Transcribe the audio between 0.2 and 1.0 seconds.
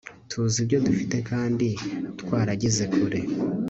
tuzi ibyo